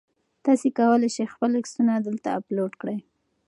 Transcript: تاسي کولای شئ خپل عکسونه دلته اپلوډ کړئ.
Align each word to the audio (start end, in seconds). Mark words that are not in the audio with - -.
تاسي 0.45 0.69
کولای 0.79 1.09
شئ 1.15 1.25
خپل 1.33 1.51
عکسونه 1.59 1.93
دلته 2.07 2.27
اپلوډ 2.39 2.71
کړئ. 2.81 2.97